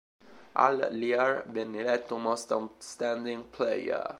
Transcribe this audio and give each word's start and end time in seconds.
Hal 0.55 0.87
Lear 0.93 1.43
venne 1.51 1.77
eletto 1.81 2.17
Most 2.17 2.49
Outstanding 2.51 3.43
Player. 3.51 4.09